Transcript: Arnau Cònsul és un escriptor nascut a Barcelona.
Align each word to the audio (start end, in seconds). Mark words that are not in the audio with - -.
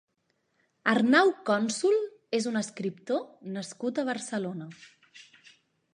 Arnau 0.93 1.29
Cònsul 1.49 1.99
és 2.39 2.49
un 2.53 2.59
escriptor 2.63 3.23
nascut 3.59 4.01
a 4.05 4.11
Barcelona. 4.13 4.71